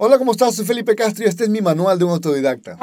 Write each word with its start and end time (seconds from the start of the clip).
Hola, 0.00 0.16
¿cómo 0.16 0.30
estás? 0.30 0.54
Soy 0.54 0.64
Felipe 0.64 0.94
Castro 0.94 1.24
y 1.24 1.28
este 1.28 1.42
es 1.42 1.50
mi 1.50 1.60
manual 1.60 1.98
de 1.98 2.04
un 2.04 2.12
autodidacta. 2.12 2.78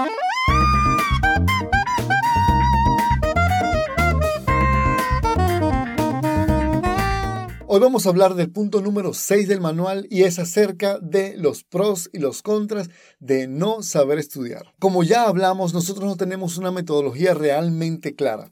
Hoy 7.68 7.80
vamos 7.80 8.06
a 8.06 8.10
hablar 8.10 8.36
del 8.36 8.52
punto 8.52 8.82
número 8.82 9.14
6 9.14 9.48
del 9.48 9.62
manual 9.62 10.08
y 10.10 10.24
es 10.24 10.40
acerca 10.40 11.00
de 11.00 11.38
los 11.38 11.64
pros 11.64 12.10
y 12.12 12.20
los 12.20 12.42
contras 12.42 12.90
de 13.20 13.48
no 13.48 13.82
saber 13.82 14.20
estudiar. 14.20 14.74
Como 14.80 15.04
ya 15.04 15.24
hablamos, 15.24 15.74
nosotros 15.74 16.04
no 16.04 16.18
tenemos 16.18 16.58
una 16.58 16.72
metodología 16.72 17.34
realmente 17.34 18.14
clara. 18.14 18.52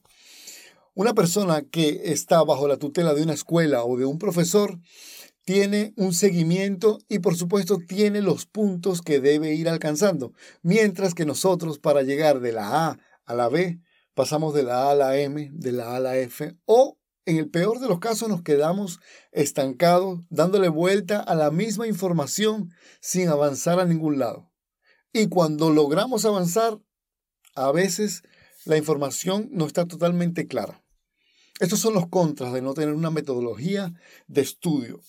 Una 0.94 1.14
persona 1.14 1.64
que 1.64 2.14
está 2.14 2.42
bajo 2.46 2.70
la 2.70 2.78
tutela 2.78 3.14
de 3.14 3.24
una 3.24 3.34
escuela 3.34 3.84
o 3.84 3.98
de 3.98 4.06
un 4.06 4.20
profesor 4.20 4.80
tiene 5.46 5.94
un 5.98 6.14
seguimiento 6.14 7.00
y 7.10 7.20
por 7.20 7.36
supuesto 7.36 7.78
tiene 7.88 8.22
los 8.22 8.46
puntos 8.46 9.02
que 9.02 9.20
debe 9.20 9.54
ir 9.54 9.70
alcanzando, 9.70 10.34
mientras 10.62 11.14
que 11.14 11.26
nosotros 11.26 11.80
para 11.80 12.02
llegar 12.02 12.40
de 12.40 12.54
la 12.54 12.88
A 12.88 13.00
a 13.26 13.34
la 13.34 13.50
B 13.50 13.80
pasamos 14.14 14.54
de 14.54 14.64
la 14.64 14.88
A 14.88 14.92
a 14.92 14.96
la 14.96 15.18
M, 15.18 15.50
de 15.54 15.72
la 15.72 15.92
A 15.92 15.96
a 15.98 16.00
la 16.00 16.18
F 16.18 16.56
o 16.66 16.98
en 17.26 17.38
el 17.38 17.50
peor 17.50 17.80
de 17.80 17.88
los 17.88 18.00
casos 18.00 18.28
nos 18.28 18.42
quedamos 18.42 19.00
estancados 19.32 20.20
dándole 20.30 20.68
vuelta 20.68 21.22
a 21.22 21.36
la 21.36 21.52
misma 21.52 21.88
información 21.88 22.72
sin 23.00 23.30
avanzar 23.30 23.80
a 23.80 23.86
ningún 23.86 24.20
lado. 24.20 24.52
Y 25.14 25.30
cuando 25.30 25.70
logramos 25.70 26.26
avanzar, 26.26 26.80
a 27.56 27.72
veces 27.72 28.24
la 28.66 28.78
información 28.78 29.48
no 29.52 29.66
está 29.66 29.86
totalmente 29.86 30.48
clara. 30.48 30.83
Estos 31.60 31.80
son 31.80 31.94
los 31.94 32.08
contras 32.08 32.54
de 32.54 32.62
no 32.62 32.74
tener 32.74 32.94
una 32.94 33.12
metodología 33.12 33.94
de 34.28 34.42
estudio. 34.42 35.02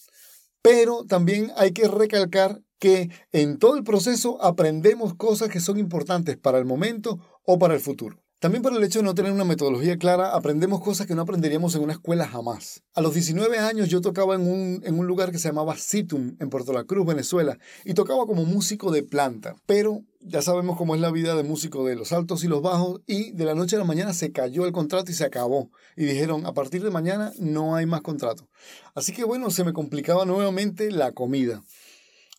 Pero 0.62 1.04
también 1.04 1.52
hay 1.56 1.72
que 1.72 1.88
recalcar 1.88 2.62
que 2.78 3.10
en 3.32 3.58
todo 3.58 3.76
el 3.76 3.84
proceso 3.84 4.42
aprendemos 4.42 5.14
cosas 5.14 5.48
que 5.48 5.60
son 5.60 5.78
importantes 5.78 6.36
para 6.36 6.58
el 6.58 6.64
momento 6.64 7.18
o 7.45 7.59
para 7.59 7.74
el 7.74 7.80
futuro. 7.80 8.23
También 8.40 8.63
por 8.63 8.77
el 8.77 8.85
hecho 8.85 8.99
de 8.99 9.04
no 9.04 9.15
tener 9.15 9.32
una 9.32 9.45
metodología 9.45 9.96
clara, 9.96 10.35
aprendemos 10.35 10.82
cosas 10.82 11.07
que 11.07 11.15
no 11.15 11.23
aprenderíamos 11.23 11.74
en 11.74 11.82
una 11.82 11.95
escuela 11.95 12.29
jamás. 12.29 12.82
A 12.93 13.01
los 13.01 13.15
19 13.15 13.59
años 13.59 13.88
yo 13.88 14.02
tocaba 14.02 14.35
en 14.35 14.43
un, 14.43 14.82
en 14.85 14.99
un 14.99 15.07
lugar 15.07 15.32
que 15.32 15.38
se 15.38 15.49
llamaba 15.49 15.79
Situm, 15.79 16.37
en 16.38 16.51
Puerto 16.51 16.73
La 16.74 16.85
Cruz, 16.85 17.07
Venezuela, 17.07 17.59
y 17.85 17.95
tocaba 17.95 18.26
como 18.26 18.45
músico 18.45 18.91
de 18.91 19.02
planta. 19.02 19.57
Pero 19.65 20.02
ya 20.21 20.43
sabemos 20.43 20.76
cómo 20.76 20.95
es 20.95 21.01
la 21.01 21.10
vida 21.10 21.35
de 21.35 21.43
músico 21.43 21.87
de 21.87 21.96
los 21.96 22.13
altos 22.13 22.45
y 22.45 22.49
los 22.49 22.60
bajos, 22.60 23.01
y 23.07 23.32
de 23.32 23.45
la 23.46 23.54
noche 23.54 23.76
a 23.76 23.79
la 23.79 23.87
mañana 23.87 24.13
se 24.13 24.30
cayó 24.30 24.66
el 24.66 24.73
contrato 24.73 25.10
y 25.10 25.15
se 25.15 25.24
acabó. 25.24 25.71
Y 25.96 26.04
dijeron, 26.04 26.45
a 26.45 26.52
partir 26.52 26.82
de 26.82 26.91
mañana 26.91 27.32
no 27.38 27.76
hay 27.76 27.87
más 27.87 28.02
contrato. 28.02 28.48
Así 28.95 29.13
que 29.13 29.24
bueno, 29.24 29.51
se 29.51 29.65
me 29.65 29.73
complicaba 29.73 30.26
nuevamente 30.26 30.91
la 30.91 31.13
comida. 31.13 31.63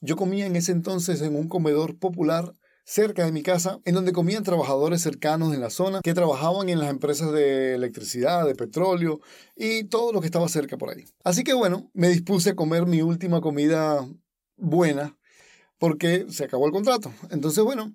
Yo 0.01 0.15
comía 0.17 0.45
en 0.45 0.55
ese 0.55 0.71
entonces 0.71 1.21
en 1.21 1.35
un 1.35 1.47
comedor 1.47 1.97
popular 1.97 2.53
cerca 2.85 3.25
de 3.25 3.31
mi 3.31 3.41
casa, 3.41 3.79
en 3.83 3.95
donde 3.95 4.13
comían 4.13 4.43
trabajadores 4.43 5.01
cercanos 5.01 5.53
en 5.53 5.59
la 5.59 5.71
zona 5.71 6.01
que 6.01 6.13
trabajaban 6.13 6.69
en 6.69 6.79
las 6.79 6.89
empresas 6.89 7.31
de 7.31 7.73
electricidad, 7.73 8.45
de 8.45 8.55
petróleo 8.55 9.19
y 9.55 9.85
todo 9.85 10.13
lo 10.13 10.21
que 10.21 10.27
estaba 10.27 10.47
cerca 10.47 10.77
por 10.77 10.91
ahí. 10.91 11.03
Así 11.23 11.43
que 11.43 11.53
bueno, 11.53 11.89
me 11.93 12.09
dispuse 12.09 12.51
a 12.51 12.55
comer 12.55 12.85
mi 12.85 13.01
última 13.01 13.41
comida 13.41 14.07
buena 14.55 15.17
porque 15.79 16.27
se 16.29 16.45
acabó 16.45 16.67
el 16.67 16.71
contrato. 16.71 17.11
Entonces 17.31 17.63
bueno, 17.63 17.91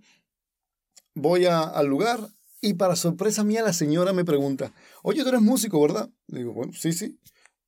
voy 1.14 1.46
al 1.46 1.86
lugar 1.86 2.28
y 2.60 2.74
para 2.74 2.96
sorpresa 2.96 3.44
mía 3.44 3.62
la 3.62 3.72
señora 3.72 4.12
me 4.12 4.24
pregunta, 4.24 4.72
oye, 5.04 5.22
tú 5.22 5.28
eres 5.28 5.40
músico, 5.40 5.80
¿verdad? 5.80 6.10
Le 6.26 6.40
digo, 6.40 6.52
bueno, 6.52 6.72
sí, 6.74 6.92
sí. 6.92 7.16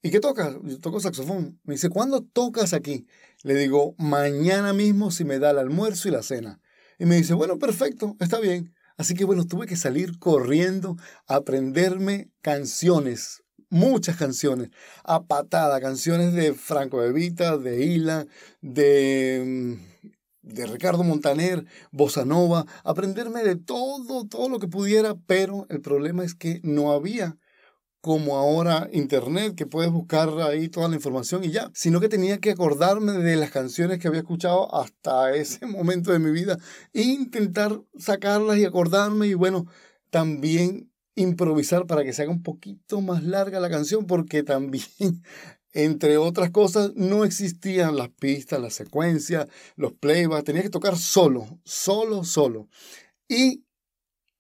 ¿Y 0.03 0.11
qué 0.11 0.19
tocas? 0.19 0.57
Yo 0.65 0.81
toco 0.81 0.99
saxofón. 0.99 1.61
Me 1.63 1.75
dice, 1.75 1.89
¿cuándo 1.89 2.23
tocas 2.25 2.73
aquí? 2.73 3.07
Le 3.45 3.55
digo, 3.55 3.95
mañana 3.99 4.73
mismo 4.73 5.13
si 5.13 5.25
me 5.25 5.39
da 5.39 5.53
el 5.53 5.59
almuerzo 5.59 6.09
y 6.09 6.11
la 6.11 6.25
cena. 6.25 6.61
Y 7.03 7.05
me 7.05 7.17
dice, 7.17 7.35
bueno, 7.35 7.59
perfecto, 7.59 8.17
está 8.21 8.39
bien. 8.39 8.73
Así 8.97 9.15
que 9.15 9.25
bueno, 9.25 9.45
tuve 9.45 9.67
que 9.67 9.75
salir 9.75 10.21
corriendo 10.21 10.97
a 11.27 11.35
aprenderme 11.35 12.31
canciones, 12.43 13.43
muchas 13.71 14.17
canciones, 14.17 14.71
a 15.03 15.25
patada, 15.25 15.81
canciones 15.81 16.33
de 16.33 16.55
Franco 16.55 17.01
de 17.03 17.13
Vita, 17.13 17.59
de 17.59 17.85
Hila, 17.85 18.29
de, 18.61 19.43
mm, 19.45 20.13
de 20.43 20.67
Ricardo 20.67 21.03
Montaner, 21.03 21.65
Bossa 21.91 22.25
Nova, 22.25 22.67
aprenderme 22.85 23.43
de 23.43 23.57
todo, 23.57 24.29
todo 24.29 24.49
lo 24.49 24.61
que 24.61 24.69
pudiera, 24.69 25.17
pero 25.27 25.67
el 25.71 25.81
problema 25.81 26.23
es 26.25 26.37
que 26.37 26.61
no 26.63 26.93
había 26.93 27.37
como 28.03 28.37
ahora 28.37 28.91
Internet, 28.93 29.55
que 29.55 29.65
puedes 29.65 29.93
buscar 29.93 30.29
ahí 30.41 30.69
toda 30.69 30.89
la 30.89 30.97
información 30.97 31.45
y 31.45 31.53
ya, 31.53 31.71
sino 31.73 32.01
que 32.01 32.09
tenía 32.09 32.39
que 32.41 32.51
acordarme 32.51 33.13
de 33.13 33.37
las 33.37 33.53
canciones 33.53 34.01
que 34.01 34.09
había 34.09 34.21
escuchado 34.21 34.75
hasta 34.75 35.33
ese 35.37 35.65
momento 35.67 36.13
de 36.13 36.19
mi 36.19 36.33
vida 36.33 36.59
e 36.93 37.03
intentar 37.03 37.81
sacarlas 37.97 38.59
y 38.59 38.65
acordarme 38.65 39.29
y 39.29 39.35
bueno, 39.35 39.67
también 40.11 40.91
improvisar 41.15 41.87
para 41.87 42.03
que 42.03 42.13
se 42.13 42.23
haga 42.23 42.33
un 42.33 42.43
poquito 42.43 43.01
más 43.01 43.23
larga 43.23 43.61
la 43.61 43.71
canción, 43.71 44.07
porque 44.07 44.43
también, 44.43 45.23
entre 45.73 46.17
otras 46.19 46.51
cosas, 46.51 46.93
no 46.97 47.25
existían 47.25 47.97
las 47.97 48.09
pistas, 48.09 48.61
la 48.61 48.71
secuencia, 48.71 49.47
los 49.77 49.93
playbacks, 49.93 50.45
tenía 50.45 50.63
que 50.63 50.71
tocar 50.71 50.99
solo, 50.99 51.61
solo, 51.65 52.25
solo. 52.25 52.69
Y 53.29 53.65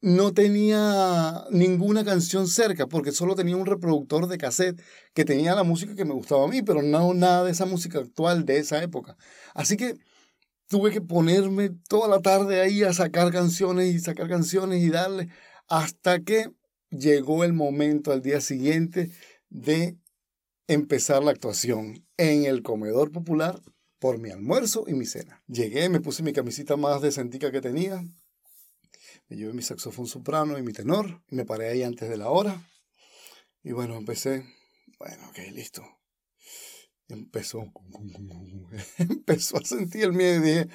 no 0.02 0.34
tenía 0.34 1.44
ninguna 1.50 2.04
canción 2.04 2.48
cerca 2.48 2.88
porque 2.88 3.12
solo 3.12 3.36
tenía 3.36 3.56
un 3.56 3.66
reproductor 3.66 4.26
de 4.26 4.36
cassette 4.36 4.82
que 5.14 5.24
tenía 5.24 5.54
la 5.54 5.62
música 5.62 5.94
que 5.94 6.04
me 6.04 6.12
gustaba 6.12 6.44
a 6.44 6.48
mí, 6.48 6.60
pero 6.62 6.82
no 6.82 7.14
nada 7.14 7.44
de 7.44 7.52
esa 7.52 7.66
música 7.66 8.00
actual 8.00 8.44
de 8.44 8.58
esa 8.58 8.82
época. 8.82 9.16
Así 9.54 9.76
que 9.76 9.94
tuve 10.66 10.90
que 10.90 11.00
ponerme 11.00 11.70
toda 11.88 12.08
la 12.08 12.20
tarde 12.20 12.60
ahí 12.60 12.82
a 12.82 12.92
sacar 12.92 13.32
canciones 13.32 13.94
y 13.94 14.00
sacar 14.00 14.28
canciones 14.28 14.82
y 14.82 14.90
darle 14.90 15.28
hasta 15.68 16.20
que 16.20 16.50
llegó 16.90 17.44
el 17.44 17.52
momento 17.52 18.10
al 18.12 18.22
día 18.22 18.40
siguiente 18.40 19.10
de 19.50 19.96
empezar 20.66 21.22
la 21.22 21.30
actuación 21.30 22.04
en 22.16 22.44
el 22.44 22.62
comedor 22.62 23.12
popular 23.12 23.62
por 24.00 24.18
mi 24.18 24.30
almuerzo 24.30 24.84
y 24.88 24.94
mi 24.94 25.06
cena. 25.06 25.44
Llegué, 25.46 25.88
me 25.88 26.00
puse 26.00 26.24
mi 26.24 26.32
camisita 26.32 26.76
más 26.76 27.00
decentica 27.02 27.52
que 27.52 27.60
tenía, 27.60 28.02
me 29.32 29.38
llevé 29.38 29.54
mi 29.54 29.62
saxofón 29.62 30.06
soprano 30.06 30.58
y 30.58 30.62
mi 30.62 30.74
tenor 30.74 31.22
y 31.30 31.36
me 31.36 31.46
paré 31.46 31.70
ahí 31.70 31.82
antes 31.82 32.06
de 32.10 32.18
la 32.18 32.28
hora. 32.28 32.68
Y 33.62 33.72
bueno, 33.72 33.96
empecé, 33.96 34.44
bueno, 34.98 35.26
ok, 35.30 35.38
listo. 35.54 35.82
Empezó, 37.08 37.64
empezó 38.98 39.56
a 39.56 39.64
sentir 39.64 40.04
el 40.04 40.12
miedo 40.12 40.36
y 40.36 40.48
dije, 40.48 40.68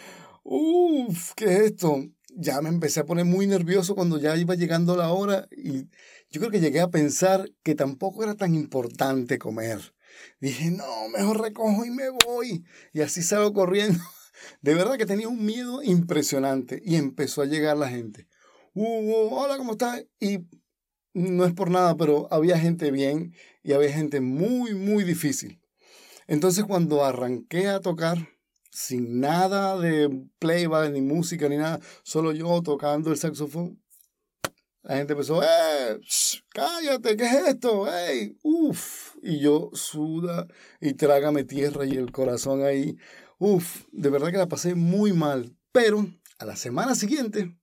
uff, 0.43 1.33
¿qué 1.35 1.45
es 1.45 1.59
esto? 1.71 2.03
Ya 2.29 2.59
me 2.61 2.69
empecé 2.69 3.01
a 3.01 3.05
poner 3.05 3.25
muy 3.25 3.45
nervioso 3.45 3.93
cuando 3.93 4.17
ya 4.17 4.35
iba 4.35 4.55
llegando 4.55 4.95
la 4.95 5.11
hora 5.11 5.47
y 5.51 5.83
yo 6.31 6.39
creo 6.39 6.49
que 6.49 6.59
llegué 6.59 6.79
a 6.79 6.89
pensar 6.89 7.51
que 7.61 7.75
tampoco 7.75 8.23
era 8.23 8.33
tan 8.33 8.55
importante 8.55 9.37
comer. 9.37 9.93
Dije, 10.39 10.71
no, 10.71 11.09
mejor 11.15 11.41
recojo 11.41 11.85
y 11.85 11.91
me 11.91 12.09
voy. 12.09 12.65
Y 12.91 13.01
así 13.01 13.21
salgo 13.21 13.53
corriendo. 13.53 13.99
De 14.61 14.73
verdad 14.73 14.97
que 14.97 15.05
tenía 15.05 15.27
un 15.27 15.45
miedo 15.45 15.83
impresionante 15.83 16.81
y 16.83 16.95
empezó 16.95 17.43
a 17.43 17.45
llegar 17.45 17.77
la 17.77 17.89
gente. 17.89 18.27
Uh, 18.79 19.29
hola, 19.31 19.57
¿cómo 19.57 19.71
estás? 19.71 20.05
Y 20.19 20.37
no 21.15 21.45
es 21.45 21.53
por 21.53 21.71
nada, 21.71 21.97
pero 21.97 22.27
había 22.29 22.59
gente 22.59 22.91
bien 22.91 23.33
y 23.63 23.73
había 23.73 23.91
gente 23.91 24.21
muy, 24.21 24.75
muy 24.75 25.03
difícil. 25.03 25.59
Entonces 26.27 26.63
cuando 26.63 27.03
arranqué 27.03 27.69
a 27.69 27.79
tocar, 27.79 28.19
sin 28.69 29.19
nada 29.19 29.79
de 29.79 30.27
playback, 30.37 30.91
ni 30.91 31.01
música, 31.01 31.49
ni 31.49 31.57
nada, 31.57 31.79
solo 32.03 32.33
yo 32.33 32.61
tocando 32.61 33.09
el 33.09 33.17
saxofón, 33.17 33.81
la 34.83 34.97
gente 34.97 35.13
empezó, 35.13 35.41
¡eh! 35.41 35.99
¡Cállate! 36.49 37.17
¿Qué 37.17 37.25
es 37.25 37.47
esto? 37.47 37.91
¡Ey! 37.91 38.37
¡Uf! 38.43 39.15
Y 39.23 39.39
yo 39.39 39.71
suda 39.73 40.45
y 40.79 40.93
trágame 40.93 41.45
tierra 41.45 41.83
y 41.87 41.95
el 41.95 42.11
corazón 42.11 42.61
ahí. 42.61 42.95
Uf, 43.39 43.85
de 43.91 44.11
verdad 44.11 44.29
que 44.29 44.37
la 44.37 44.47
pasé 44.47 44.75
muy 44.75 45.13
mal. 45.13 45.57
Pero 45.71 46.05
a 46.37 46.45
la 46.45 46.55
semana 46.55 46.93
siguiente 46.93 47.57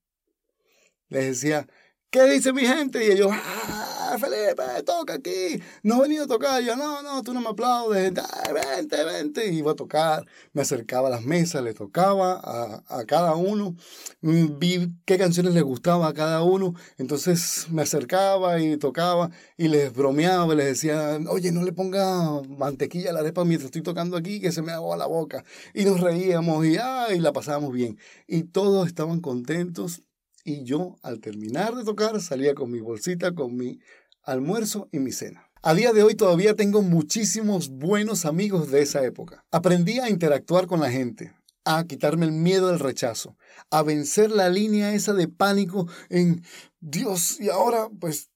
les 1.14 1.26
decía, 1.26 1.66
¿qué 2.10 2.24
dice 2.24 2.52
mi 2.52 2.62
gente? 2.62 3.06
Y 3.06 3.12
ellos, 3.12 3.30
ah, 3.32 4.16
Felipe, 4.18 4.62
toca 4.84 5.14
aquí, 5.14 5.62
no 5.84 5.98
he 5.98 6.02
venido 6.02 6.24
a 6.24 6.26
tocar. 6.26 6.60
yo, 6.62 6.74
no, 6.76 7.02
no, 7.02 7.22
tú 7.22 7.32
no 7.32 7.40
me 7.40 7.50
aplaudes, 7.50 8.12
vente, 8.52 9.04
vente. 9.04 9.48
Y 9.48 9.58
iba 9.58 9.72
a 9.72 9.74
tocar, 9.76 10.26
me 10.52 10.62
acercaba 10.62 11.06
a 11.06 11.10
las 11.12 11.24
mesas, 11.24 11.62
le 11.62 11.72
tocaba 11.72 12.40
a, 12.42 12.82
a 12.88 13.04
cada 13.04 13.36
uno, 13.36 13.76
mm, 14.22 14.58
vi 14.58 14.92
qué 15.04 15.18
canciones 15.18 15.54
les 15.54 15.62
gustaba 15.62 16.08
a 16.08 16.14
cada 16.14 16.42
uno, 16.42 16.74
entonces 16.98 17.66
me 17.70 17.82
acercaba 17.82 18.60
y 18.60 18.76
tocaba 18.76 19.30
y 19.56 19.68
les 19.68 19.92
bromeaba 19.92 20.52
y 20.52 20.56
les 20.56 20.66
decía, 20.66 21.18
oye, 21.28 21.52
no 21.52 21.62
le 21.62 21.72
ponga 21.72 22.42
mantequilla 22.48 23.10
a 23.10 23.12
la 23.12 23.20
arepa 23.20 23.44
mientras 23.44 23.66
estoy 23.66 23.82
tocando 23.82 24.16
aquí, 24.16 24.40
que 24.40 24.50
se 24.50 24.62
me 24.62 24.72
agua 24.72 24.96
la 24.96 25.06
boca. 25.06 25.44
Y 25.74 25.84
nos 25.84 26.00
reíamos 26.00 26.66
y, 26.66 26.76
ah, 26.76 27.08
y 27.14 27.20
la 27.20 27.32
pasábamos 27.32 27.72
bien. 27.72 27.98
Y 28.26 28.44
todos 28.44 28.88
estaban 28.88 29.20
contentos 29.20 30.02
y 30.44 30.62
yo 30.64 30.96
al 31.02 31.20
terminar 31.20 31.74
de 31.74 31.84
tocar 31.84 32.20
salía 32.20 32.54
con 32.54 32.70
mi 32.70 32.80
bolsita, 32.80 33.34
con 33.34 33.56
mi 33.56 33.80
almuerzo 34.22 34.88
y 34.92 34.98
mi 34.98 35.10
cena. 35.10 35.50
A 35.62 35.74
día 35.74 35.92
de 35.92 36.02
hoy 36.02 36.14
todavía 36.14 36.54
tengo 36.54 36.82
muchísimos 36.82 37.70
buenos 37.70 38.26
amigos 38.26 38.70
de 38.70 38.82
esa 38.82 39.02
época. 39.04 39.44
Aprendí 39.50 39.98
a 39.98 40.10
interactuar 40.10 40.66
con 40.66 40.80
la 40.80 40.90
gente, 40.90 41.32
a 41.64 41.84
quitarme 41.84 42.26
el 42.26 42.32
miedo 42.32 42.68
del 42.68 42.78
rechazo, 42.78 43.36
a 43.70 43.82
vencer 43.82 44.30
la 44.30 44.50
línea 44.50 44.92
esa 44.92 45.14
de 45.14 45.26
pánico 45.26 45.88
en 46.10 46.42
Dios, 46.80 47.40
y 47.40 47.48
ahora 47.48 47.88
pues 47.98 48.28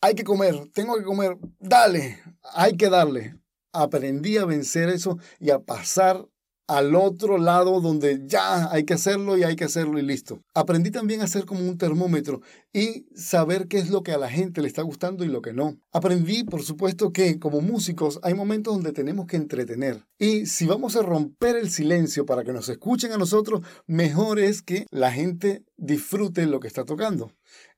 hay 0.00 0.14
que 0.14 0.22
comer, 0.22 0.70
tengo 0.72 0.96
que 0.96 1.02
comer, 1.02 1.36
dale, 1.58 2.20
hay 2.54 2.76
que 2.76 2.88
darle. 2.88 3.34
Aprendí 3.72 4.38
a 4.38 4.44
vencer 4.44 4.88
eso 4.88 5.18
y 5.40 5.50
a 5.50 5.58
pasar 5.58 6.26
al 6.68 6.94
otro 6.94 7.38
lado 7.38 7.80
donde 7.80 8.20
ya 8.26 8.70
hay 8.70 8.84
que 8.84 8.94
hacerlo 8.94 9.38
y 9.38 9.42
hay 9.42 9.56
que 9.56 9.64
hacerlo 9.64 9.98
y 9.98 10.02
listo. 10.02 10.42
Aprendí 10.54 10.90
también 10.90 11.22
a 11.22 11.26
ser 11.26 11.46
como 11.46 11.60
un 11.60 11.78
termómetro 11.78 12.42
y 12.72 13.06
saber 13.14 13.68
qué 13.68 13.78
es 13.78 13.88
lo 13.88 14.02
que 14.02 14.12
a 14.12 14.18
la 14.18 14.28
gente 14.28 14.60
le 14.60 14.68
está 14.68 14.82
gustando 14.82 15.24
y 15.24 15.28
lo 15.28 15.40
que 15.40 15.54
no. 15.54 15.78
Aprendí, 15.92 16.44
por 16.44 16.62
supuesto, 16.62 17.10
que 17.10 17.38
como 17.38 17.62
músicos 17.62 18.20
hay 18.22 18.34
momentos 18.34 18.74
donde 18.74 18.92
tenemos 18.92 19.26
que 19.26 19.36
entretener. 19.36 20.04
Y 20.18 20.46
si 20.46 20.66
vamos 20.66 20.94
a 20.94 21.02
romper 21.02 21.56
el 21.56 21.70
silencio 21.70 22.26
para 22.26 22.44
que 22.44 22.52
nos 22.52 22.68
escuchen 22.68 23.12
a 23.12 23.18
nosotros, 23.18 23.62
mejor 23.86 24.38
es 24.38 24.60
que 24.60 24.86
la 24.90 25.10
gente 25.10 25.64
disfrute 25.78 26.44
lo 26.46 26.60
que 26.60 26.68
está 26.68 26.84
tocando 26.84 27.32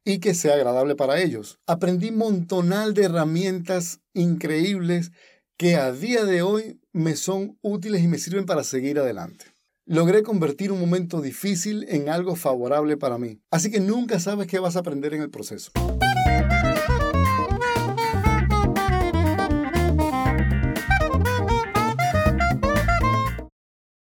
y 0.04 0.18
que 0.18 0.34
sea 0.34 0.54
agradable 0.54 0.96
para 0.96 1.20
ellos. 1.20 1.60
Aprendí 1.66 2.10
montonal 2.10 2.94
de 2.94 3.04
herramientas 3.04 4.00
increíbles 4.14 5.12
que 5.60 5.76
a 5.76 5.92
día 5.92 6.24
de 6.24 6.40
hoy 6.40 6.80
me 6.94 7.16
son 7.16 7.58
útiles 7.60 8.02
y 8.02 8.08
me 8.08 8.16
sirven 8.16 8.46
para 8.46 8.64
seguir 8.64 8.98
adelante. 8.98 9.44
Logré 9.84 10.22
convertir 10.22 10.72
un 10.72 10.80
momento 10.80 11.20
difícil 11.20 11.84
en 11.90 12.08
algo 12.08 12.34
favorable 12.34 12.96
para 12.96 13.18
mí. 13.18 13.42
Así 13.50 13.70
que 13.70 13.78
nunca 13.78 14.18
sabes 14.20 14.46
qué 14.46 14.58
vas 14.58 14.76
a 14.76 14.78
aprender 14.78 15.12
en 15.12 15.20
el 15.20 15.28
proceso. 15.28 15.70